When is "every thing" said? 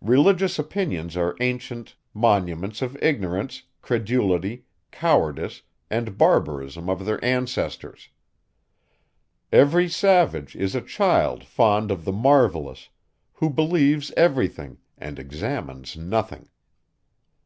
14.16-14.78